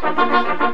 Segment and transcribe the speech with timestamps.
[0.00, 0.73] Thank you.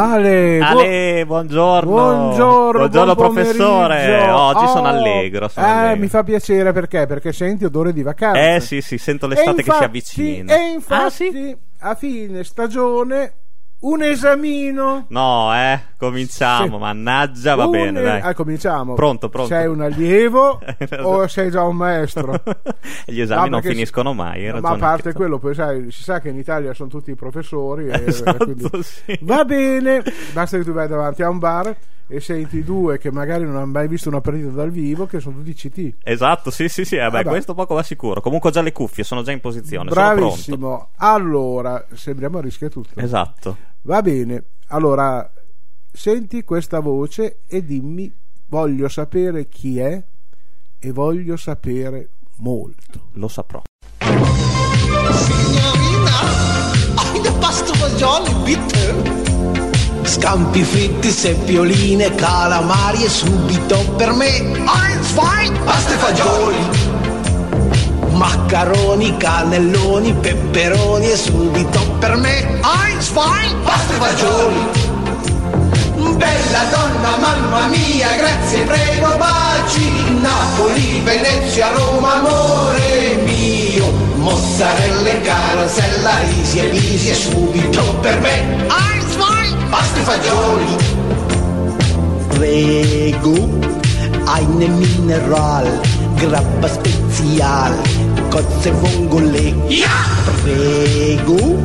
[0.00, 1.90] Ale, Ale, buongiorno.
[1.90, 4.30] Buongiorno, Buongiorno, buon professore.
[4.30, 5.48] Oggi sono Oh, allegro.
[5.48, 6.00] Sono eh, allegro.
[6.00, 7.06] mi fa piacere perché?
[7.06, 8.54] Perché senti odore di vacanza.
[8.54, 10.54] Eh sì, sì, sento l'estate E che si infatti- avvicina.
[10.54, 11.56] E infatti, Ah, sì?
[11.80, 13.32] a fine stagione,
[13.80, 15.06] un esamino.
[15.08, 16.76] No, eh, cominciamo.
[16.76, 16.80] Sì.
[16.82, 18.20] Mannaggia, va Un- bene, dai.
[18.22, 18.94] Ah, cominciamo.
[18.94, 19.54] Pronto, pronto.
[19.54, 20.60] Sei un allievo
[21.02, 22.40] o sei già un maestro?
[23.06, 24.50] Gli esami No, non finiscono mai.
[24.60, 27.88] Ma a parte quello, poi sai, si sa che in Italia sono tutti professori.
[27.88, 29.18] e- Esatto, quindi- sì.
[29.22, 31.76] Va bene, basta che tu vai davanti a un bar
[32.10, 35.36] e senti due che magari non hanno mai visto una partita dal vivo, che sono
[35.36, 35.96] tutti CT.
[36.02, 36.96] Esatto, sì, sì, sì.
[36.96, 37.28] eh, beh, Vabbè.
[37.28, 38.20] questo poco va sicuro.
[38.22, 39.90] Comunque ho già le cuffie, sono già in posizione.
[39.90, 40.90] Bravissimo.
[40.96, 42.98] Allora, sembriamo a rischio tutto.
[42.98, 43.56] Esatto.
[43.82, 44.44] Va bene.
[44.68, 45.30] Allora,
[45.92, 48.12] senti questa voce e dimmi,
[48.46, 50.02] voglio sapere chi è
[50.78, 53.08] e voglio sapere molto.
[53.12, 53.62] Lo saprò.
[55.10, 56.20] Signorina,
[56.96, 59.27] hai da pasta fagioli, bitte?
[60.08, 66.56] Scampi fritti, seppioline, calamari e subito per me Ein, zwei, pasta e fagioli.
[68.12, 74.96] Maccaroni, cannelloni, peperoni e subito per me Ein, zwei, pasta e fagioli.
[76.16, 80.18] Bella donna, mamma mia, grazie, prego, baci.
[80.20, 84.08] Napoli, Venezia, Roma, amore mio.
[84.16, 88.97] Mozzarella, carosella, risi e visi e subito per me Ein,
[89.68, 90.98] pasta e fagioli
[92.38, 93.34] Prego,
[94.26, 95.80] eine Mineral,
[96.14, 97.74] grappa spezial,
[98.30, 99.52] cozze vongole.
[99.66, 99.90] Ja!
[100.42, 101.58] Prego,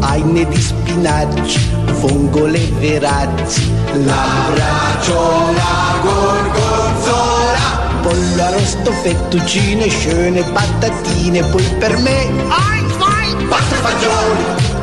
[0.00, 1.60] eine di spinaci,
[2.00, 7.60] vongole veracci, l'abbracciola gorgonzola.
[8.00, 14.77] Pollo arrosto, fettuccine, schöne patatine, poi per me, ein, zwei, pasta fagioli.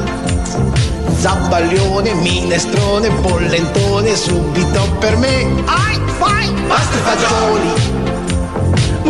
[1.19, 5.63] Zabbaglione, minestrone, pollentone, subito per me.
[5.65, 8.03] Ai, fai, pasta e fagioli.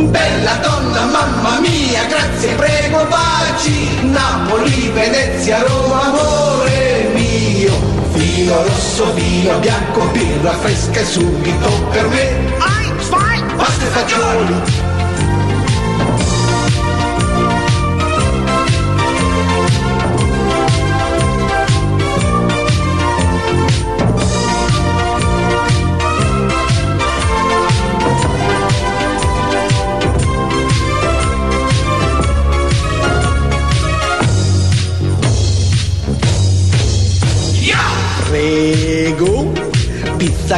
[0.09, 4.09] Bella donna, mamma mia, grazie, prego, baci.
[4.09, 7.73] Napoli, Venezia, Roma, amore mio.
[8.13, 12.53] Vino rosso, vino bianco, birra fresca e subito per me.
[12.59, 14.94] Ai, fai, pasta e fagioli.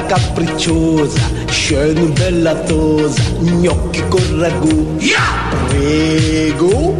[0.07, 4.97] Capricciosa, schön bella tosa, gnocchi con ragù.
[5.67, 6.95] Prego,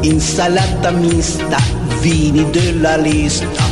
[0.00, 1.58] insalata mista,
[2.00, 3.62] vini della lista,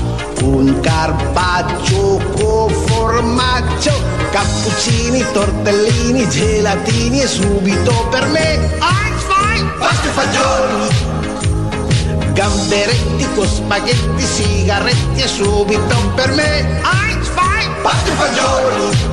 [0.43, 3.93] un carpaccio con formaggio,
[4.31, 8.55] cappuccini, tortellini, gelatini e subito per me.
[8.81, 11.23] Ein, zwei, pasta e fagioli.
[12.35, 17.14] Gamberetti con spaghetti, sigaretti e subito per me Ein,
[17.65, 19.13] zwei, pasta fagioli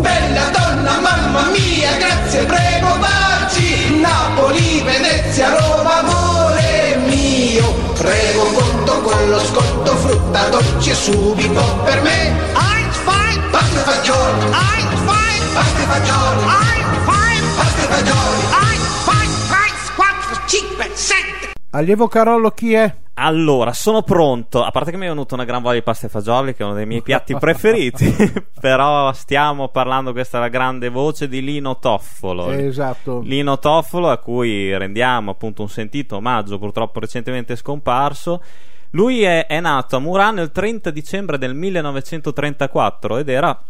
[0.00, 3.98] Bella donna, mamma mia, grazie, prego, baci.
[3.98, 7.72] Napoli, Venezia, Roma, amore mio.
[7.94, 12.32] Prego, conto con lo sconto, frutta dolce subito per me.
[12.54, 18.42] Ein, zwei, pasta e fagioli Ein, zwei, pasta e fagioli Ein, zwei, pasta e fagioli
[18.70, 21.52] Ein, zwei, tre, quattro, cinque, sette.
[21.72, 22.94] Allievo Carollo, chi è?
[23.20, 24.62] Allora, sono pronto.
[24.62, 26.66] A parte che mi è venuta una gran voglia di pasta e fagioli, che è
[26.66, 28.14] uno dei miei piatti preferiti.
[28.60, 32.50] Però stiamo parlando, questa è la grande voce di Lino Toffolo.
[32.50, 33.20] Esatto.
[33.20, 38.42] Lino Toffolo, a cui rendiamo appunto un sentito omaggio, purtroppo recentemente scomparso.
[38.90, 43.60] Lui è, è nato a Murano il 30 dicembre del 1934 ed era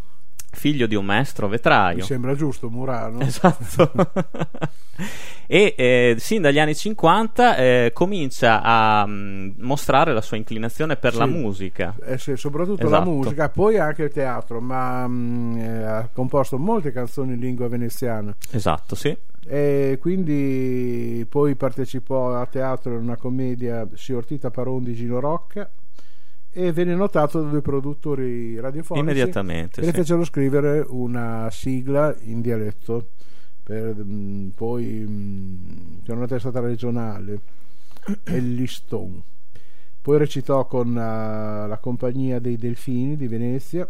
[0.50, 2.04] figlio di un maestro Mi vetraio.
[2.04, 3.20] sembra giusto, Murano.
[3.20, 3.90] Esatto.
[5.46, 11.14] e eh, sin dagli anni 50 eh, comincia a mh, mostrare la sua inclinazione per
[11.14, 11.30] la Sì.
[11.30, 11.94] musica.
[12.04, 13.10] Eh sì, soprattutto la Esatto.
[13.10, 18.34] musica, poi anche il teatro, ma mm, eh, ha composto molte canzoni in lingua veneziana
[18.50, 19.16] Esatto, sì.
[19.46, 25.70] e quindi poi partecipò a teatro in una commedia Signor Tita Paron di Gino Rocca
[26.58, 29.96] e venne notato da due produttori radiofonici Immediatamente, e le sì.
[29.98, 33.10] fecero scrivere una sigla in dialetto
[33.62, 37.40] per, mm, poi mm, c'era una testata regionale
[38.24, 39.22] Elliston
[40.02, 43.88] poi recitò con eh, la compagnia dei Delfini di Venezia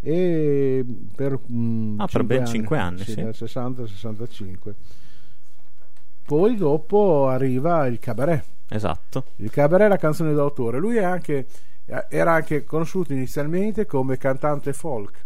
[0.00, 0.84] e
[1.14, 3.22] per, mm, Ah, per ben cinque anni, sì.
[3.22, 4.74] dal 60 al 65
[6.24, 8.44] poi dopo arriva il cabaret
[8.74, 9.24] Esatto.
[9.36, 10.78] il cabaret è la canzone d'autore.
[10.78, 11.46] Lui è anche,
[12.08, 15.20] era anche conosciuto inizialmente come cantante folk.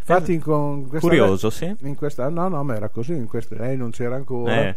[0.00, 1.72] Infatti, in, con questa- Curioso, sì.
[1.82, 3.12] in questa, no, no, ma era così.
[3.14, 4.68] In questa, lei non c'era ancora.
[4.68, 4.74] Eh.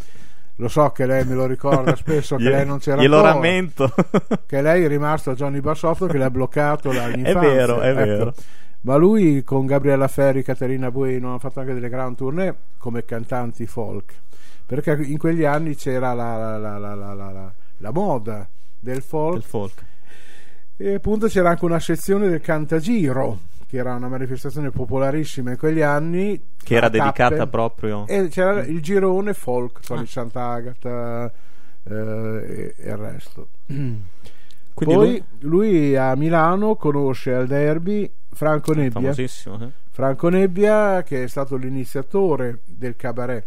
[0.57, 3.33] Lo so che lei me lo ricorda spesso che Glielo- lei non c'era Glielo ancora.
[3.33, 3.94] rammento.
[4.45, 7.39] Che lei è rimasto a Johnny Bassotto che l'ha bloccato dall'infanzia.
[7.39, 7.95] vero, è ecco.
[8.00, 8.33] vero.
[8.81, 13.66] Ma lui con Gabriella Ferri, Caterina Bueno hanno fatto anche delle grand tournée come cantanti
[13.66, 14.13] folk.
[14.66, 18.48] Perché in quegli anni c'era la, la- la- la- la- la- la- la moda
[18.80, 19.83] del folk Il folk.
[20.81, 25.81] E appunto c'era anche una sezione del Cantagiro, che era una manifestazione popolarissima in quegli
[25.81, 26.42] anni.
[26.62, 26.98] Che era tappe.
[27.00, 28.06] dedicata proprio.
[28.07, 31.31] E c'era il girone folk, Tony Sant'Agata
[31.83, 33.48] eh, e, e il resto.
[34.74, 35.95] Quindi Poi lui- lui...
[35.95, 38.92] a Milano conosce al derby Franco Nebbia.
[39.01, 39.62] famosissimo.
[39.62, 39.69] eh.
[39.92, 43.45] Franco Nebbia che è stato l'iniziatore del cabaret.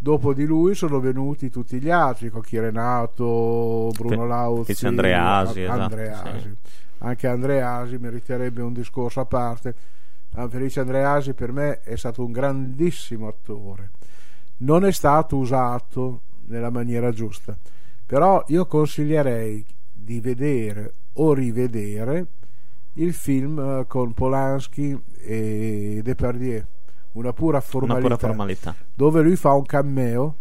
[0.00, 5.62] Dopo di lui sono venuti tutti gli altri, Cocchi Renato, Bruno Lauzi, Fece Andreasi, A-
[5.64, 6.40] esatto, Andreasi.
[6.40, 6.56] sì.
[6.98, 9.74] Anche Andreasi meriterebbe un discorso a parte.
[10.34, 13.90] Ah, Felice Andreasi per me è stato un grandissimo attore.
[14.58, 17.56] Non è stato usato nella maniera giusta.
[18.06, 22.26] Però io consiglierei di vedere o rivedere
[22.94, 26.64] il film eh, con Polanski e Depardieu,
[27.18, 28.74] una pura Una formalità, pura formalità.
[28.94, 30.36] dove lui fa un cameo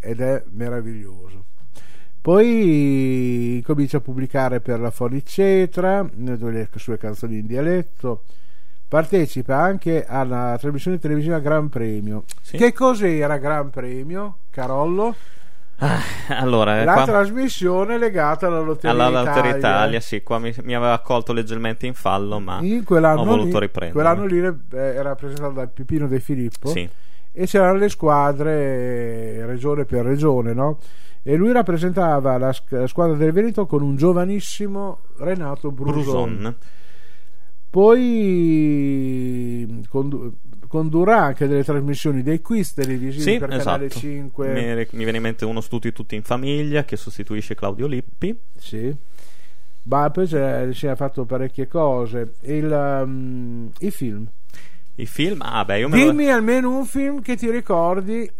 [0.00, 1.44] ed è meraviglioso.
[2.20, 8.22] Poi comincia a pubblicare per la Fonicetra le sue canzoni in dialetto.
[8.86, 12.24] Partecipa anche alla trasmissione televisiva Gran Premio.
[12.40, 12.56] Sì.
[12.58, 15.14] Che cos'era Gran Premio, Carollo?
[15.84, 16.00] Ah,
[16.38, 19.56] allora, eh, La qua- trasmissione legata alla Lotteria alla Lotteria Italia.
[19.58, 23.66] Italia, sì, qua mi, mi aveva colto leggermente in fallo, ma In ho voluto lì,
[23.66, 23.90] riprendere.
[23.92, 26.88] quell'anno lì eh, era rappresentato da Pipino De Filippo Sì,
[27.32, 30.78] e c'erano le squadre regione per regione, no?
[31.24, 36.02] E lui rappresentava la, la squadra del Veneto con un giovanissimo Renato Bruson.
[36.02, 36.56] Bruson.
[37.70, 39.31] Poi
[39.92, 40.32] condu-
[40.68, 44.00] condurrà anche delle trasmissioni dei quiz televisivi Sì, per Canale esatto.
[44.00, 44.52] 5.
[44.52, 48.34] Mi, mi viene in mente uno studi tutti in famiglia che sostituisce Claudio Lippi.
[48.56, 48.96] Sì.
[49.84, 52.34] C'è- si è fatto parecchie cose.
[52.44, 52.64] Il,
[53.04, 54.26] um, I film.
[54.94, 58.30] I film, ah beh, io me lo, Dimmi almeno un film che ti ricordi.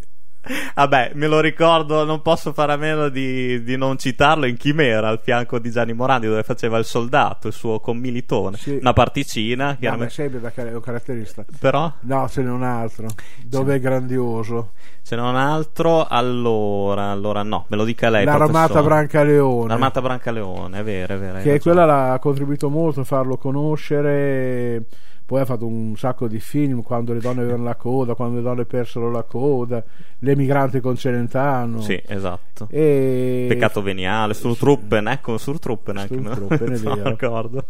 [0.75, 5.07] Vabbè, me lo ricordo, non posso fare a meno di, di non citarlo in Chimera,
[5.07, 8.57] al fianco di Gianni Morandi, dove faceva il soldato, il suo commilitone.
[8.57, 8.77] Sì.
[8.79, 10.13] Una particina, chiaramente.
[10.13, 11.45] sempre da car- caratterista.
[11.59, 13.07] Però No, ce n'è un altro.
[13.43, 14.71] Dove è grandioso.
[15.01, 18.25] ce n'è un altro, allora, allora no, me lo dica lei.
[18.25, 18.81] L'Armata.
[18.83, 19.67] Brancaleone.
[19.69, 21.39] L'Armata Brancaleone, è vero, è vero.
[21.39, 21.59] che ragione.
[21.59, 24.83] quella ha contribuito molto a farlo conoscere.
[25.25, 28.41] Poi ha fatto un sacco di film quando le donne avevano la coda, quando le
[28.41, 29.81] donne persero la coda,
[30.19, 31.79] l'emigrante con Celentano.
[31.81, 32.67] Sì, esatto.
[32.69, 36.15] E Peccato veniale, Surtruppen, ecco, Surtruppen anche.
[36.17, 36.77] me lo- Sturmtruppen, è
[37.17, 37.65] vero.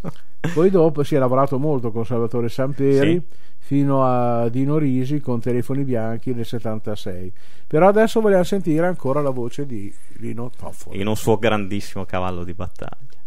[0.54, 3.36] Poi dopo si è lavorato molto con Salvatore Samperi Sì.
[3.60, 7.32] fino a Dino Risi con Telefoni Bianchi del 76.
[7.68, 10.96] Però adesso vogliamo sentire ancora la voce di Lino Toffolo.
[11.00, 13.22] In un suo grandissimo cavallo di battaglia.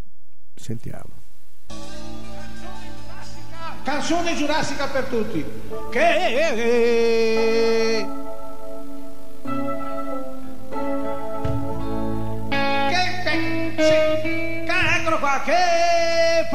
[0.53, 1.15] Sentiamo.
[3.87, 5.45] Canzone giurassica per tutti.
[5.89, 6.51] Che che,
[13.23, 16.49] che, sì, che eccolo qua, che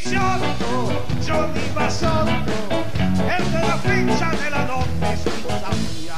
[0.00, 6.16] poliziotto, Johnny Bassotto, e della freccia nella notte senza via,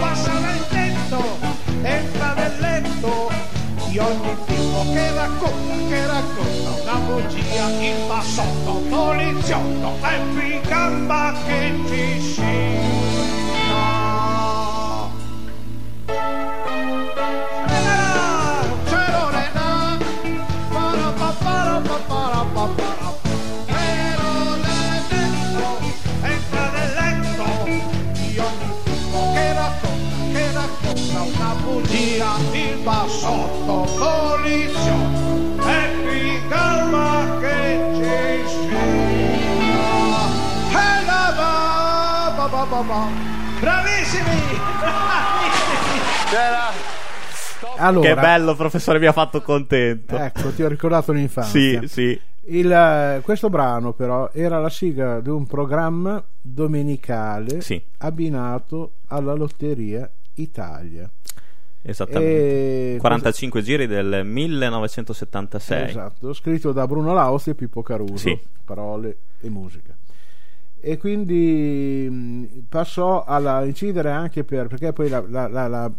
[0.00, 1.38] passa nel tetto,
[1.82, 3.30] entra nel letto,
[3.86, 9.92] di ogni tipo che racconta, che racconta una bugia, il bassotto, poliziotto,
[10.34, 13.46] qui gamba che ci scina.
[46.36, 46.68] C'era.
[47.78, 50.18] Allora, Che bello, professore, mi ha fatto contento.
[50.18, 51.80] Ecco, ti ho ricordato l'infanzia.
[51.80, 52.20] sì, sì.
[52.48, 57.82] Il, eh, questo brano però era la sigla di un programma domenicale Sì.
[57.98, 61.10] abbinato alla Lotteria Italia.
[61.82, 62.94] Esattamente.
[62.94, 65.88] E- 45 giri del 1976.
[65.88, 68.38] Esatto, scritto da Bruno Lausti e Pippo Caruso, Sì.
[68.64, 69.94] parole e musica.
[70.78, 75.90] E quindi mh, passò a incidere anche per perché poi la- la- la- la-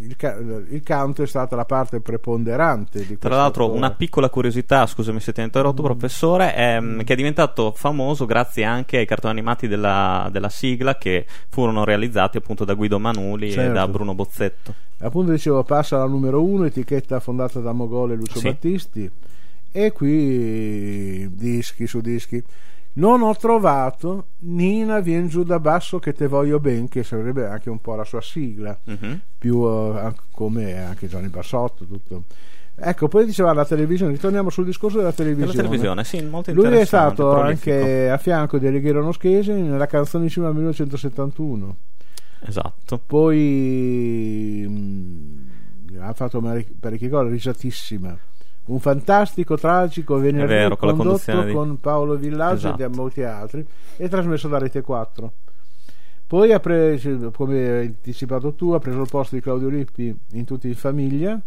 [0.00, 3.78] il, il canto è stata la parte preponderante di Tra l'altro, autore.
[3.78, 8.64] una piccola curiosità, scusami se ti ho interrotto, professore, ehm, che è diventato famoso grazie
[8.64, 13.52] anche ai cartoni animati della, della sigla che furono realizzati appunto da Guido Manuli e
[13.52, 13.72] Certo.
[13.72, 14.74] da Bruno Bozzetto.
[14.98, 18.46] appunto dicevo passa alla numero uno etichetta fondata da Mogol e Lucio Sì.
[18.48, 19.10] Battisti
[19.72, 22.42] e qui dischi su dischi
[22.94, 27.70] non ho trovato Nina vien giù da basso che te voglio ben che sarebbe anche
[27.70, 29.20] un po' la sua sigla Mhm.
[29.38, 32.24] più anche- come anche Gianni Bassotto tutto
[32.82, 36.66] ecco poi diceva la televisione ritorniamo sul discorso della Della televisione, televisione, sì, molto lui
[36.76, 37.70] è stato prolifico.
[37.76, 41.76] anche a fianco di Alighiero Noschesi nella canzonissima 1971
[42.42, 43.00] Esatto.
[43.06, 46.40] poi mh, ha fatto
[46.80, 48.16] parecchie cose, risatissima.
[48.70, 52.76] Un fantastico, tragico venerdì vero, con condotto di- con Paolo Villaggio e Esatto.
[52.76, 55.32] da molti altri e trasmesso da Rete 4.
[56.26, 60.44] Poi, ha preso, come hai anticipato tu, ha preso il posto di Claudio Lippi in
[60.44, 61.40] Tutti in Famiglia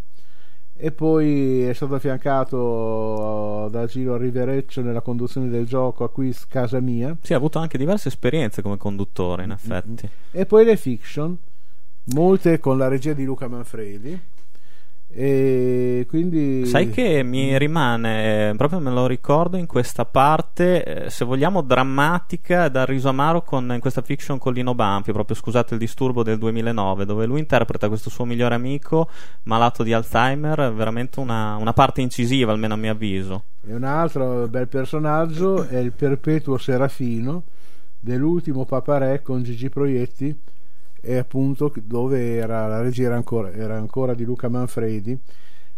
[0.76, 6.82] e poi è stato affiancato da Giro Rivereccio nella conduzione del gioco a Quiz Casa
[6.82, 10.10] Mia Sì, ha avuto anche diverse esperienze come conduttore, in effetti.
[10.32, 11.38] e poi le fiction,
[12.14, 14.20] molte con la regia di Luca Manfredi.
[15.16, 21.10] E quindi Sai che mi rimane, eh, proprio me lo ricordo in questa parte, eh,
[21.12, 25.76] se vogliamo, drammatica da riso amaro con, in questa fiction con Lino Banfi, proprio scusate
[25.76, 29.08] il disturbo del 2009, dove lui interpreta questo suo migliore amico
[29.44, 33.44] malato di Alzheimer, veramente una, una parte incisiva, almeno a mio avviso.
[33.68, 37.44] E un altro bel personaggio è il perpetuo Serafino
[38.00, 40.36] dell'ultimo Paparè con Gigi Proietti
[41.06, 45.20] e appunto dove era, la regia era ancora, era ancora di Luca Manfredi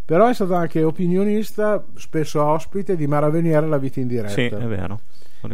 [0.06, 4.66] però è stato anche opinionista spesso ospite di Maraveniere La vita in diretta Sì, è
[4.66, 5.00] vero.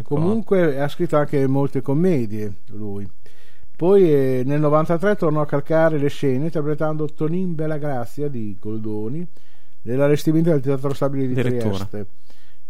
[0.03, 3.11] Comunque ha scritto anche molte commedie lui.
[3.75, 9.27] Poi eh, nel 93 tornò a calcare le scene interpretando Tonin Belagrazia di Goldoni
[9.83, 11.35] nell'allestimento del Teatro Stabile di.
[11.35, 12.07] Trieste.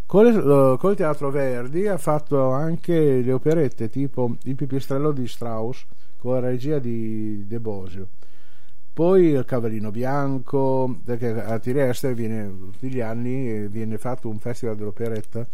[0.06, 5.84] Col, col Teatro Verdi ha fatto anche le operette tipo Il pipistrello di Strauss
[6.22, 8.10] con la regia di De Bosio.
[8.92, 14.38] Poi il Cavallino Bianco, perché a Trieste viene, tutti gli anni eh, viene fatto un
[14.38, 15.44] festival dell'operetta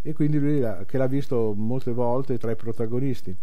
[0.00, 3.36] e quindi lui che l'ha visto molte volte tra i protagonisti.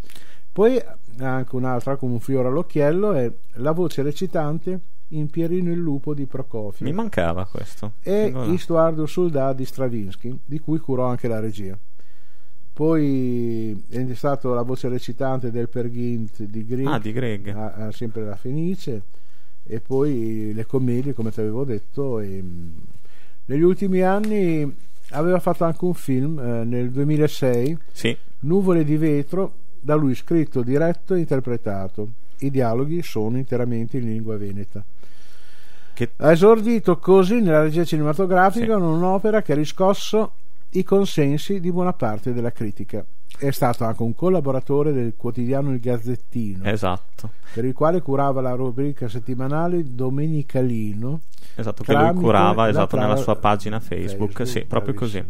[0.51, 0.81] Poi
[1.19, 4.79] anche un'altra con un fiore all'occhiello è la voce recitante
[5.09, 7.91] in Pierino il lupo di Prokofiev Mi mancava questo.
[8.01, 8.33] e
[8.95, 11.77] du soldat di Stravinsky, di cui curò anche la regia.
[12.75, 17.47] Poi è stato la voce recitante del Perghint di Grieg, Ah, di Greg.
[17.47, 19.01] ha- ha sempre la Fenice,
[19.63, 22.19] e poi le commedie, come ti avevo detto.
[22.19, 22.73] E, mh,
[23.45, 24.69] negli ultimi anni
[25.11, 30.61] aveva fatto anche un film eh, nel 2006, Sì, Nuvole di vetro, da lui scritto,
[30.61, 32.09] diretto e interpretato.
[32.39, 34.83] I dialoghi sono interamente in lingua veneta.
[35.93, 38.71] che Ha esordito così nella regia cinematografica Sì.
[38.71, 40.33] con un'opera che ha riscosso
[40.77, 43.05] i consensi di buona parte della critica.
[43.37, 47.31] È stato anche un collaboratore del quotidiano Il Gazzettino, esatto.
[47.53, 51.19] per il quale curava la rubrica settimanale Domenicalino.
[51.57, 55.23] Esatto, che lui curava esatto, nella tra- sua pagina Facebook, Facebook, sì, proprio così.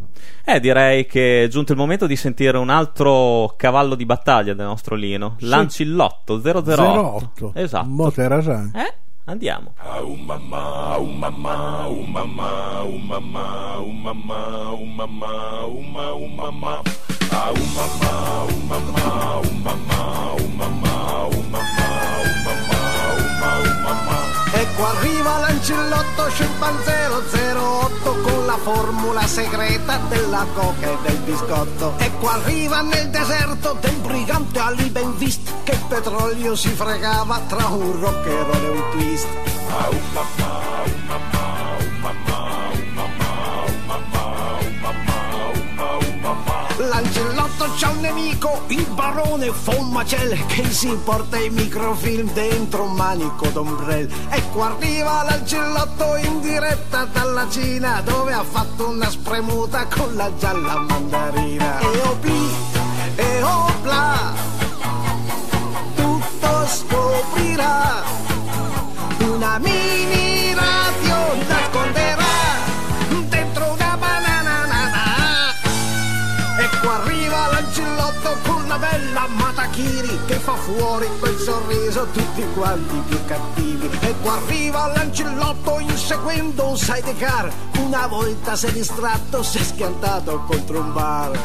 [0.44, 4.66] Eh, direi che è giunto il momento di sentire un altro cavallo di battaglia del
[4.66, 5.46] nostro Lino, Sì.
[5.48, 6.72] Lancillotto 008.
[6.82, 7.52] 08.
[7.56, 7.88] Esatto.
[7.90, 8.72] Moterasan.
[8.76, 8.94] Eh?
[9.28, 9.74] Andiamo.
[24.58, 31.96] Ecco arriva l'ancillotto scimpanzero 08 con la formula segreta della coca e del biscotto.
[31.98, 38.00] Ecco arriva nel deserto del brigante Ali Ben Vist che petrolio si fregava tra un
[38.00, 39.28] rockero e un twist.
[47.66, 53.48] L'ancillotto c'è un nemico, il barone Fommacel, che si porta i microfilm dentro un manico
[53.48, 54.08] d'ombrell.
[54.30, 60.80] Ecco arriva l'angellotto in diretta dalla Cina, dove ha fatto una spremuta con la gialla
[60.80, 61.80] mandarina.
[61.80, 62.56] E opli,
[63.16, 64.34] e opla,
[65.96, 68.04] tutto scoprirà.
[69.20, 72.25] Una mini radio nasconderà
[79.76, 83.90] Matachiri che fa fuori quel sorriso tutti quanti più cattivi.
[84.00, 87.52] Ecco arriva l'ancellotto inseguendo un sidecar.
[87.80, 91.40] Una volta si è distratto, si è schiantato contro un bar.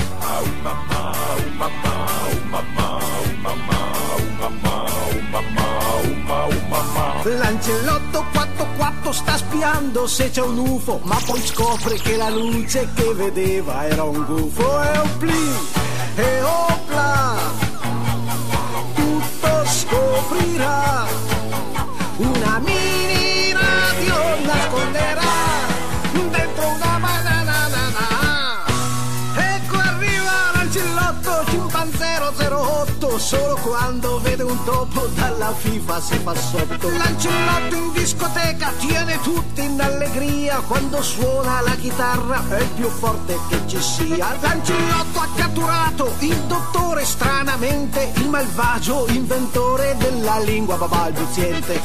[7.25, 13.12] L'ancellotto 44 sta spiando se c'è un UFO, ma poi scopre che la luce che
[13.12, 14.82] vedeva era un gufo.
[14.82, 15.52] E opli,
[16.14, 17.69] e opla,
[22.18, 25.29] Una mini radio nasconderà
[33.20, 36.88] Solo quando vede un topo dalla FIFA si fa sotto.
[36.88, 40.60] L'ancellotto in discoteca tiene tutti in allegria.
[40.66, 44.34] Quando suona la chitarra è il più forte che ci sia.
[44.40, 51.80] L'ancellotto ha catturato il dottore stranamente Il malvagio inventore della lingua babalbuziente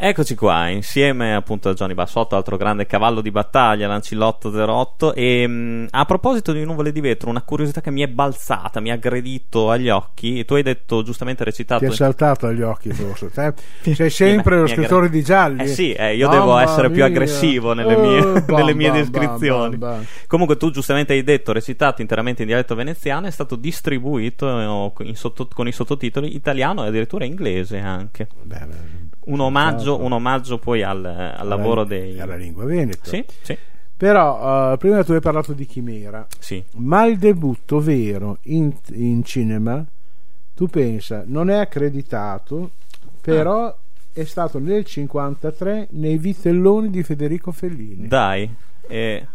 [0.00, 5.12] Eccoci qua, insieme appunto a Johnny Bassotto, altro grande cavallo di battaglia, Lancillotto 08.
[5.12, 8.90] E mh, a proposito di nuvole di vetro, una curiosità che mi è balzata, mi
[8.90, 10.44] ha aggredito agli occhi.
[10.44, 11.84] Tu hai detto giustamente recitato.
[11.84, 13.28] Ti è saltato agli occhi forse.
[13.30, 13.52] te?
[13.92, 15.62] Sei sempre lo scrittore di gialli.
[15.64, 17.06] Eh sì, eh, io Mamma devo essere più mia.
[17.06, 17.98] aggressivo nelle Eh,
[18.30, 19.76] mie, bam, nelle mie bam, descrizioni.
[19.76, 20.06] bam, bam, bam.
[20.28, 25.16] Comunque, tu giustamente hai detto, recitato interamente in dialetto veneziano, è stato distribuito eh, in
[25.16, 28.28] sotto- con i sottotitoli italiano e addirittura inglese anche.
[28.44, 28.76] Beh, beh,
[29.32, 30.04] Un omaggio, senz'altro.
[30.06, 32.20] un omaggio poi al, al Alla- lavoro dei.
[32.20, 32.98] alla lingua veneta.
[33.08, 33.56] Sì, sì,
[33.96, 36.62] Però eh, prima tu hai parlato di Chimera, sì.
[36.76, 39.84] ma il debutto vero in, in cinema,
[40.54, 42.70] tu pensa, non è accreditato,
[43.20, 43.76] però Ah.
[44.12, 48.08] è stato nel 53 nei Vitelloni di Federico Fellini.
[48.08, 48.48] Dai,
[48.88, 49.26] eh,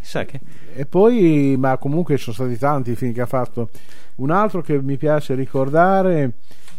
[0.00, 0.40] chissà che.
[0.74, 3.70] E poi, ma comunque sono stati tanti i film che ha fatto.
[4.16, 6.32] Un altro che mi piace ricordare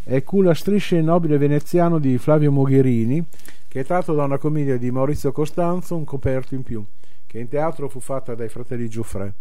[0.08, 3.22] è Culla strisce nobile veneziano di Flavio Mogherini,
[3.68, 6.84] che è tratto da una commedia di Maurizio Costanzo, Un coperto in più,
[7.26, 9.34] che in teatro fu fatta dai fratelli Giuffre.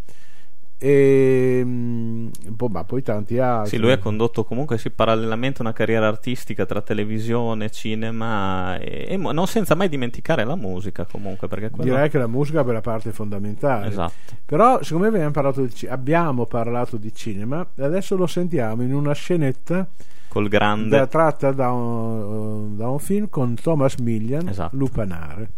[0.79, 3.70] E mm, boh, ma poi tanti altri.
[3.70, 9.16] Sì, lui ha condotto comunque sì, parallelamente una carriera artistica tra televisione, cinema e, e
[9.16, 11.92] non senza mai dimenticare la musica comunque perché quello...
[11.92, 13.87] Direi che la musica è la parte fondamentale.
[13.87, 14.35] Esatto.
[14.44, 19.88] Però, siccome abbiamo parlato di, abbiamo parlato di cinema, adesso lo sentiamo in una scenetta
[20.37, 20.99] Col grande...
[20.99, 24.77] da- tratta da un, da un film con Thomas Millian, Esatto.
[24.77, 25.49] Lupanare.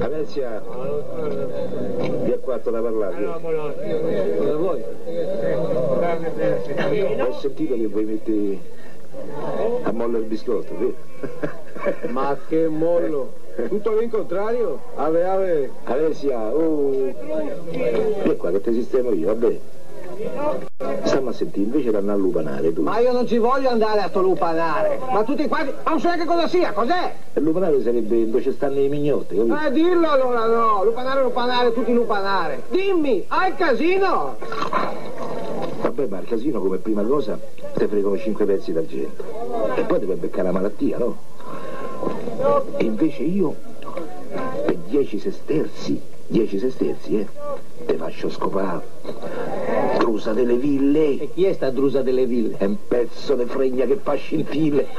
[0.00, 0.60] Alessia,
[2.24, 3.24] vi ha fatto da parlare.
[4.38, 4.82] Cosa vuoi?
[7.20, 8.58] Ho sentito che vuoi mettere
[9.84, 10.96] a mollo il biscotto, vero?
[12.10, 13.34] Ma che mollo!
[13.68, 14.80] Tutto l'incontrario?
[14.96, 15.70] Ave, ave!
[15.84, 16.90] Alessia, oh,
[17.70, 19.60] vieni qua che ti sistemo io, vabbè.
[21.04, 22.82] Stiamo a sentire, invece di andare a lupanare tu.
[22.82, 24.98] Ma io non ci voglio andare a sto lupanare!
[25.10, 25.72] Ma tutti quanti...
[25.84, 27.14] Ma non so neanche cosa sia, cos'è?
[27.34, 29.58] E lupanare sarebbe dove ci stanno i mignotti, capito?
[29.58, 30.84] Eh, dillo allora no!
[30.84, 32.62] Lupanare, lupanare, tutti lupanare!
[32.70, 34.36] Dimmi, hai casino?
[35.82, 37.38] Vabbè, ma il casino come prima cosa
[37.76, 39.22] ti fregano cinque pezzi d'argento.
[39.74, 41.16] E poi deve beccare la malattia, no?
[42.76, 43.54] E invece io,
[44.64, 47.26] per 10 sesterzi, 10 sesterzi, eh,
[47.84, 49.55] te faccio scopare.
[50.06, 51.18] Drusa delle ville.
[51.18, 52.56] E chi è sta drusa delle ville?
[52.58, 54.86] È un pezzo di fregna che fa scintille.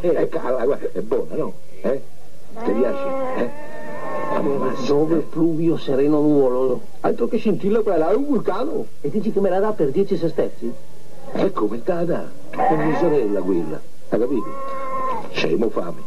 [0.00, 1.52] E cala, guarda, è buona, no?
[1.80, 2.00] Eh?
[2.64, 3.04] Ti piace?
[3.38, 3.50] Eh?
[4.36, 4.86] Ammazza.
[4.86, 6.80] Dove pluvio sereno nuvoloso.
[7.00, 8.86] Altro che scintilla quella, è un vulcano.
[9.00, 10.72] E dici che me la dà per 10 sesterzi?
[11.32, 12.30] E come te la dà?
[12.50, 14.54] È mia sorella quella, hai capito?
[15.32, 16.00] C'è fame.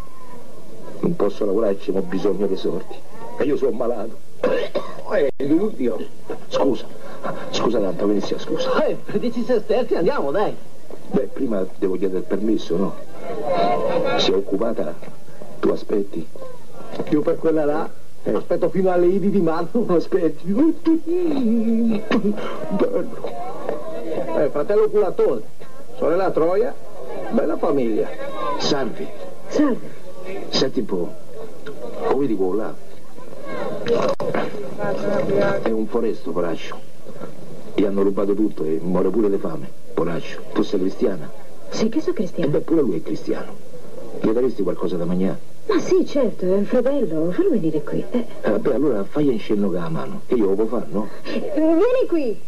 [1.01, 2.95] Non posso lavorare, c'è bisogno di sorti.
[3.37, 4.17] E io sono malato.
[5.07, 5.97] Eh, l'ultimo.
[6.55, 6.85] Scusa,
[7.51, 8.85] scusa tanto, Venezia, scusa.
[8.85, 10.55] Eh, per 10 sesterzi andiamo, dai.
[11.11, 12.95] Beh, prima devo chiedere il permesso, no?
[14.17, 14.93] Si è occupata?
[15.59, 16.25] Tu aspetti?
[17.03, 17.89] Più per quella là.
[18.23, 18.33] Eh.
[18.33, 19.85] Aspetto fino alle Idi di marzo.
[19.93, 20.45] Aspetti.
[22.69, 23.09] Bello.
[24.37, 25.41] Eh, fratello culatore.
[25.97, 26.73] Sorella Troia.
[27.31, 28.07] Bella famiglia.
[28.59, 29.05] Salvi,
[29.47, 29.89] Salve.
[30.49, 31.13] senti un po'.
[32.07, 32.73] Come quello là?
[35.63, 36.77] È un foresto, poraccio.
[37.73, 39.67] Gli hanno rubato tutto e muore pure di fame.
[39.95, 41.27] Poraccio, tu sei cristiana?
[41.69, 42.51] Sì che so E cristiano.
[42.51, 43.53] beh, pure lui è cristiano.
[44.21, 45.39] Gli daresti qualcosa da mangiare?
[45.67, 47.31] Ma sì, certo, è un fratello.
[47.31, 48.03] Fallo venire qui.
[48.11, 50.21] Eh, Eh, vabbè, allora fai in scenno con la mano.
[50.27, 51.07] Che io lo può fare, no?
[51.55, 52.39] vieni qui.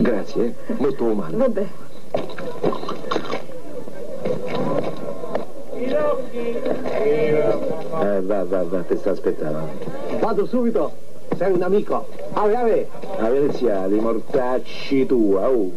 [0.00, 0.74] Grazie, eh.
[0.76, 1.36] Molto umano.
[1.36, 1.66] Vabbè.
[8.00, 9.68] Eh, va, va, va, ti sta aspettando.
[10.20, 10.92] Vado subito.
[11.36, 12.06] Sei un amico.
[12.32, 12.88] Ave, ave.
[13.18, 15.70] La Venezia, dei mortacci tua, oh.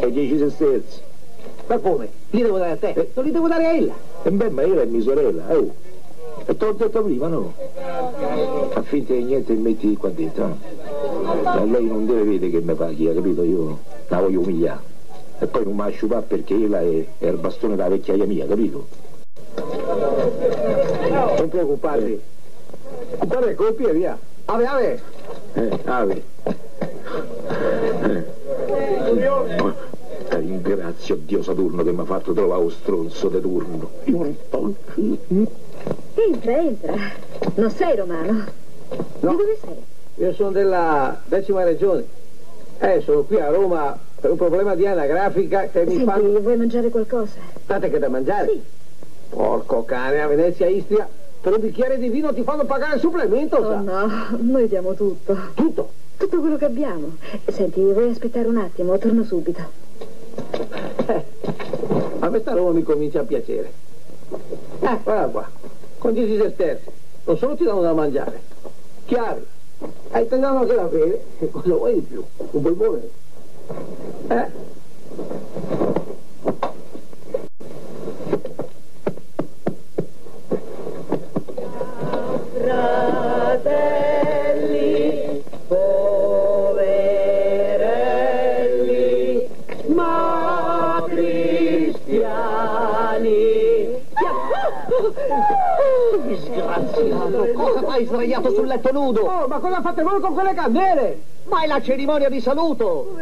[0.00, 1.00] E dieci sesterzi.
[1.66, 2.08] Ma come?
[2.30, 3.10] Li devo dare a te.
[3.14, 3.94] Non li devo dare a ella.
[4.22, 5.74] E beh, ma io è mia sorella, oh.
[6.44, 7.52] E te l'ho detto prima, no?
[8.70, 10.56] Fa finta di niente metti qua dentro?
[11.42, 13.42] Ma lei non deve vedere che mi paghi, ha capito?
[13.42, 14.80] Io la voglio umiliare.
[15.40, 18.86] E poi non mi asciugare perché ella è, è il bastone della vecchiaia mia, capito?
[21.36, 22.20] Non preoccuparti.
[23.24, 24.18] Dare colpi e via.
[24.46, 25.02] Ave, ave.
[25.54, 26.22] Eh, ave.
[26.44, 28.24] Eh.
[30.30, 33.90] Eh, Ringrazio Dio Saturno che mi ha fatto trovare lo stronzo di turno.
[36.14, 36.94] Entra, entra.
[37.54, 38.44] Non sei romano.
[39.20, 39.30] No.
[39.30, 40.24] Di dove sei?
[40.24, 42.04] Io sono della decima regione.
[42.78, 46.18] Eh, sono qui a Roma per un problema di anagrafica che mi Senti, fa...
[46.18, 47.38] vuoi mangiare qualcosa?
[47.66, 48.48] Date che da mangiare?
[48.48, 48.62] Sì.
[49.30, 51.08] Porco cane, a Venezia, Istria,
[51.40, 53.76] per un bicchiere di vino ti fanno pagare il supplemento, Oh sa?
[53.80, 54.08] no,
[54.40, 55.36] noi diamo tutto.
[55.54, 55.90] Tutto.
[56.16, 57.16] Tutto quello che abbiamo.
[57.46, 58.98] Senti, vuoi aspettare un attimo?
[58.98, 59.60] Torno subito.
[61.06, 61.24] Eh,
[62.18, 63.70] a me sta Roma mi comincia a piacere.
[64.80, 65.48] Eh, guarda qua,
[65.98, 66.88] con 10 sesterzi,
[67.24, 68.40] non solo ti danno da mangiare,
[69.06, 69.44] chiari,
[70.12, 72.22] e te danno anche da bere, e cosa vuoi di più?
[72.50, 73.08] Un polmone?
[74.28, 75.87] Eh?
[97.02, 99.20] Disgraziato, cosa fai sdraiato sul letto nudo?
[99.22, 101.20] Oh, ma cosa fate voi con quelle candele?
[101.48, 103.16] Ma è la cerimonia di saluto!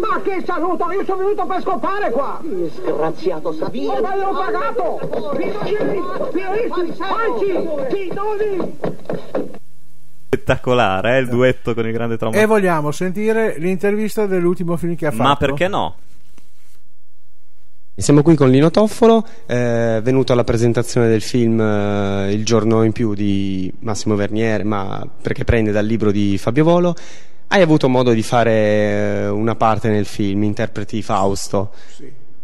[0.00, 0.90] Ma che saluto?
[0.92, 2.38] Io sono venuto per scopare qua!
[2.42, 4.00] Disgraziato Savino!
[4.00, 5.00] Ma l'ho pagato!
[5.36, 6.02] Pidoni!
[6.32, 6.92] Pidoni!
[6.92, 7.68] Falci!
[7.94, 8.78] Pidoni!
[10.26, 12.46] Spettacolare, eh, il duetto con il grande E trauma.
[12.46, 15.22] vogliamo sentire l'intervista dell'ultimo film che ha fatto.
[15.22, 15.96] Ma perché no?
[17.94, 22.92] Siamo qui con Lino Toffolo, eh, venuto alla presentazione del film eh, Il giorno in
[22.92, 26.94] più di Massimo Verniere, ma perché prende dal libro di Fabio Volo.
[27.48, 31.70] Hai avuto modo di fare eh, una parte nel film, interpreti Fausto.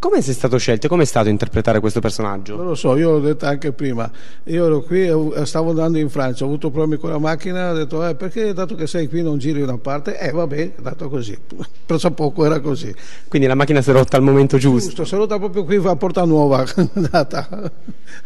[0.00, 0.87] Come sei stato scelto?
[0.87, 2.62] Come è stato interpretare questo Non personaggio?
[2.62, 4.08] lo so, io l'ho detto anche prima.
[4.44, 7.74] Io ero qui, eh, stavo andando in Francia, ho avuto problemi con la macchina, ho
[7.74, 10.16] detto, eh, perché dato che sei qui non giri una parte?
[10.16, 11.37] Eh, vabbè, è dato così.
[11.84, 12.94] Presso poco era così.
[13.26, 14.87] Quindi la macchina si è rotta al momento giusto.
[14.90, 16.64] Giusto, saluta proprio qui a Porta Nuova.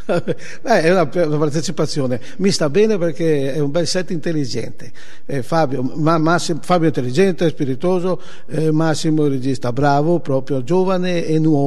[0.05, 2.21] Beh, è una, partecipazione.
[2.37, 4.93] Mi sta bene perché è un bel set intelligente.
[5.25, 10.63] Eh, Fabio, ma- Massimo- Fabio è intelligente, spiritoso, eh, Massimo è un regista bravo, proprio
[10.63, 11.61] giovane e nuovo.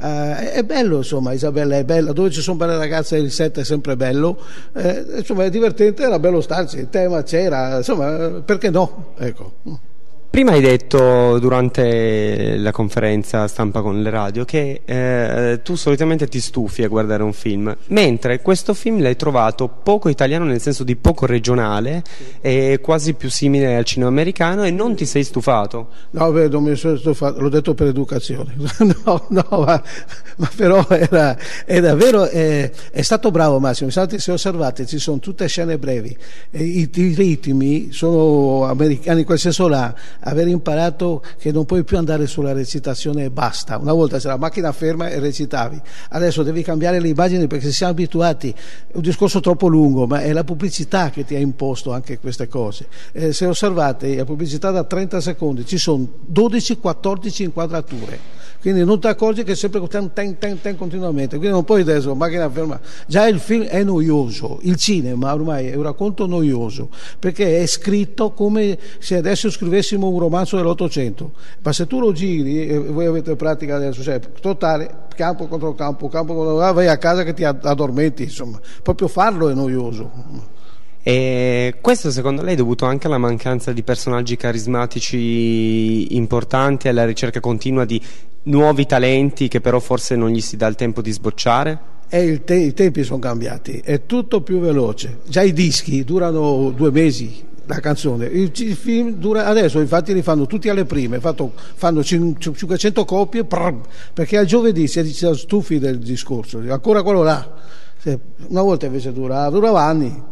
[0.00, 2.12] Eh, è bello, insomma, Isabella è bella.
[2.12, 4.38] Dove ci sono belle ragazze il set è sempre bello.
[4.74, 9.12] Eh, insomma, è divertente, era bello starci, il tema c'era, insomma, perché no?
[9.18, 9.52] Ecco.
[10.30, 16.38] Prima hai detto durante la conferenza stampa con le radio che eh, tu solitamente ti
[16.38, 20.96] stufi a guardare un film, mentre questo film l'hai trovato poco italiano nel senso di
[20.96, 22.02] poco regionale
[22.42, 25.88] e quasi più simile al cinema americano e non ti sei stufato.
[26.10, 28.54] No, beh, non mi sono stufato, l'ho detto per educazione.
[29.04, 29.82] no, no, ma,
[30.36, 35.48] ma però era, era vero, è, è, stato bravo Massimo, se osservate ci sono tutte
[35.48, 36.14] scene brevi,
[36.50, 41.96] i, i ritmi sono americani in quel senso là aver imparato che non puoi più
[41.96, 43.78] andare sulla recitazione e basta.
[43.78, 47.92] Una volta c'era la macchina ferma e recitavi, adesso devi cambiare le immagini perché siamo
[47.92, 52.18] abituati, è un discorso troppo lungo, ma è la pubblicità che ti ha imposto anche
[52.18, 52.86] queste cose.
[53.12, 59.06] Eh, se osservate, la pubblicità da 30 secondi ci sono 12-14 inquadrature quindi non ti
[59.06, 62.80] accorgi che sempre ten, ten, ten, ten continuamente, quindi non puoi adesso macchina ferma.
[63.06, 68.32] Già il film è noioso, il cinema ormai è un racconto noioso, perché è scritto
[68.32, 73.36] come se adesso scrivessimo un romanzo dell'Ottocento, ma se tu lo giri, e voi avete
[73.36, 77.44] pratica adesso, cioè totale, campo contro campo, campo contro campo, vai a casa che ti
[77.44, 80.10] addormenti, insomma, proprio farlo è noioso.
[81.02, 87.40] E questo secondo lei è dovuto anche alla mancanza di personaggi carismatici importanti, alla ricerca
[87.40, 87.98] continua di
[88.44, 91.96] nuovi talenti che però forse non gli si dà il tempo di sbocciare?
[92.10, 95.20] E te- I tempi sono cambiati, è tutto più veloce.
[95.26, 98.26] Già i dischi durano due mesi, la canzone.
[98.26, 103.44] Il, il film dura, adesso infatti li fanno tutti alle prime, fatto, fanno 500 copie
[103.44, 103.74] prr,
[104.12, 107.76] perché al giovedì si è stufi del discorso, ancora quello là.
[108.48, 110.22] Una volta invece durava, durava anni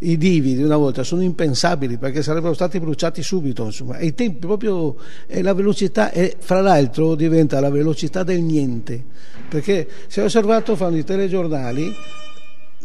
[0.00, 3.96] i divi di una volta sono impensabili perché sarebbero stati bruciati subito insomma.
[3.96, 9.02] e i tempi proprio e la velocità e fra l'altro diventa la velocità del niente
[9.48, 11.94] perché se hai osservato fanno i telegiornali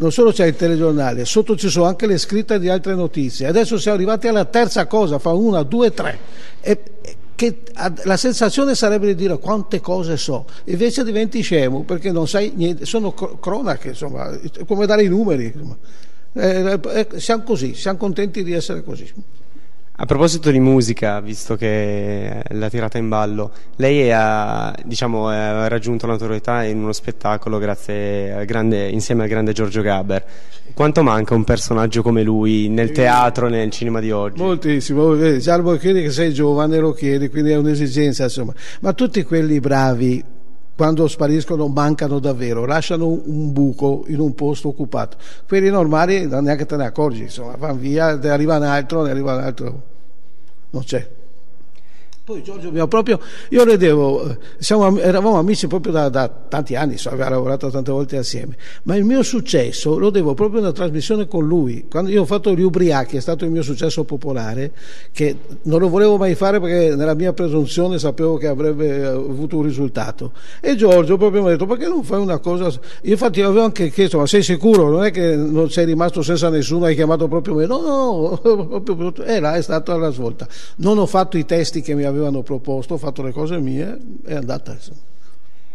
[0.01, 3.77] non solo c'è il telegiornale sotto ci sono anche le scritte di altre notizie adesso
[3.77, 6.19] siamo arrivati alla terza cosa fa una, due, tre
[6.59, 6.79] e,
[7.41, 7.63] che
[8.03, 12.85] la sensazione sarebbe di dire quante cose so, invece diventi scemo perché non sai niente,
[12.85, 14.37] sono cronache, insomma,
[14.67, 15.51] come dare i numeri.
[16.33, 19.11] Eh, eh, siamo così, siamo contenti di essere così.
[20.01, 26.07] A proposito di musica, visto che l'ha tirata in ballo, lei ha, diciamo, ha raggiunto
[26.07, 30.25] la notorietà in uno spettacolo al grande, insieme al grande Giorgio Gaber.
[30.73, 34.41] Quanto manca un personaggio come lui nel teatro, nel cinema di oggi?
[34.41, 38.55] Moltissimo, già lo chiedi che sei giovane, lo chiedi, quindi è un'esigenza, insomma.
[38.79, 40.23] Ma tutti quelli bravi
[40.75, 45.17] quando spariscono mancano davvero, lasciano un buco in un posto occupato.
[45.47, 49.35] Quelli normali neanche te ne accorgi, insomma, vanno via, ne arriva un altro, ne arriva
[49.35, 49.83] un altro,
[50.71, 51.20] non c'è.
[52.23, 56.75] Poi Giorgio mio proprio, io le devo, eh, siamo, eravamo amici proprio da, da tanti
[56.75, 60.65] anni, so, abbiamo lavorato tante volte assieme, ma il mio successo lo devo proprio a
[60.65, 61.87] una trasmissione con lui.
[61.89, 64.71] Quando io ho fatto gli ubriachi, è stato il mio successo popolare,
[65.11, 69.63] che non lo volevo mai fare perché nella mia presunzione sapevo che avrebbe avuto un
[69.63, 70.33] risultato.
[70.59, 72.67] E Giorgio proprio mi ha detto, perché non fai una cosa...
[72.67, 74.91] Io infatti avevo anche chiesto, ma sei sicuro?
[74.91, 77.65] Non è che non sei rimasto senza nessuno, hai chiamato proprio me?
[77.65, 80.47] No, no, proprio, era, è stata la svolta.
[80.75, 83.97] Non ho fatto i testi che mi avevano avevano proposto, ho fatto le cose mie,
[84.25, 84.77] è andata.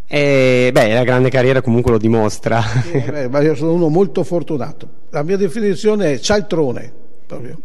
[0.06, 2.62] E, beh, la grande carriera comunque lo dimostra.
[2.62, 4.88] Sì, beh, ma io sono uno molto fortunato.
[5.10, 6.92] La mia definizione è cialtrone,
[7.26, 7.58] proprio.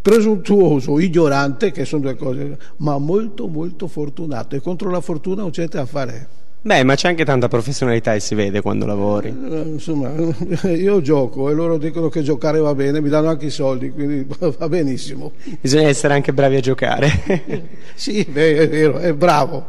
[0.00, 5.50] presuntuoso, ignorante, che sono due cose, ma molto molto fortunato e contro la fortuna non
[5.50, 6.28] c'è niente da fare.
[6.62, 9.28] Beh, ma c'è anche tanta professionalità e si vede quando lavori.
[9.28, 10.12] Eh, insomma,
[10.68, 14.26] io gioco e loro dicono che giocare va bene, mi danno anche i soldi, quindi
[14.58, 15.32] va benissimo.
[15.58, 17.64] Bisogna essere anche bravi a giocare.
[17.94, 19.68] sì, beh, è vero, è bravo.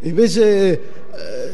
[0.00, 0.80] Invece eh,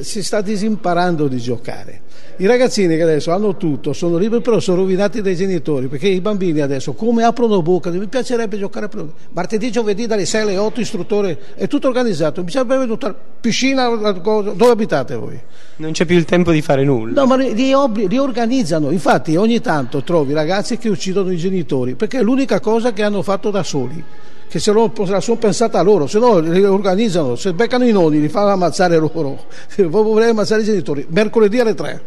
[0.05, 2.03] si sta disimparando di giocare.
[2.39, 6.21] I ragazzini che adesso hanno tutto, sono liberi, però sono rovinati dai genitori, perché i
[6.21, 9.07] bambini adesso come aprono bocca, mi piacerebbe giocare per...
[9.33, 14.69] martedì, giovedì dalle 6 alle 8, istruttore, è tutto organizzato, mi piacerebbe giocare piscina, dove
[14.69, 15.41] abitate voi?
[15.77, 17.23] Non c'è più il tempo di fare nulla.
[17.23, 21.95] No, ma li, obli- li organizzano, infatti ogni tanto trovi ragazzi che uccidono i genitori,
[21.95, 24.05] perché è l'unica cosa che hanno fatto da soli
[24.49, 28.21] che se lo, la sono pensata loro, se no li organizzano, se beccano i nonni
[28.21, 29.45] li fanno ammazzare loro,
[29.89, 32.03] vorrei ammazzare i genitori, mercoledì alle 3.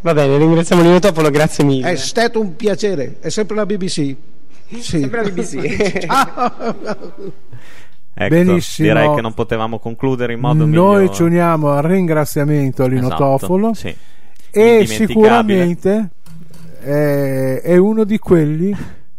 [0.00, 1.90] Va bene, ringraziamo Nino Topolo, grazie mille.
[1.90, 4.14] È stato un piacere, è sempre la BBC.
[4.68, 4.80] Sì.
[4.80, 6.06] Sempre la BBC.
[8.20, 8.88] Ecco, Benissimo.
[8.88, 11.12] Direi che non potevamo concludere in modo Noi migliore.
[11.12, 13.94] ci uniamo al ringraziamento a Lino Esatto, Tofolo sì.
[14.50, 16.08] e sicuramente
[16.80, 18.76] è, è uno di quelli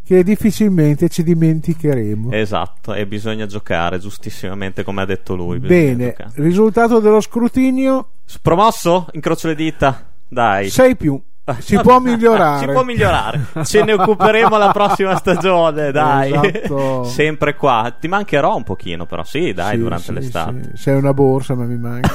[0.09, 2.31] che difficilmente ci dimenticheremo.
[2.31, 5.59] Esatto, e bisogna giocare giustissimamente come ha detto lui.
[5.59, 6.31] Bene, giocare.
[6.37, 8.07] risultato dello scrutinio
[8.41, 9.05] Promosso?
[9.11, 10.07] Incrocio le dita.
[10.27, 10.67] Dai.
[10.69, 11.21] 6 più.
[11.59, 12.65] Si può migliorare.
[12.67, 13.45] Si può migliorare.
[13.63, 16.31] Ce ne occuperemo la prossima stagione, dai.
[16.33, 17.03] Esatto.
[17.05, 17.93] Sempre qua.
[17.99, 19.23] Ti mancherò un pochino, però.
[19.23, 20.61] Sì, dai, Sì, durante sì, l'estate.
[20.73, 20.81] sì.
[20.81, 22.09] Sei una borsa, ma mi manca.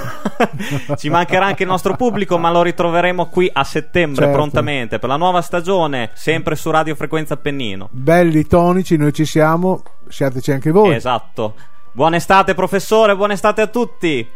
[0.97, 4.37] Ci mancherà anche il nostro pubblico, ma lo ritroveremo qui a settembre Certo.
[4.39, 7.89] prontamente per la nuova stagione, sempre su Radio Frequenza Appennino.
[7.91, 9.83] Belli tonici, noi ci siamo.
[10.09, 10.95] Siateci anche voi.
[10.95, 11.55] Esatto.
[11.93, 14.29] Buona estate, professore, buona estate a tutti.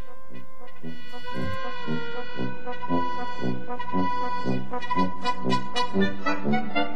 [4.81, 6.88] Thank you.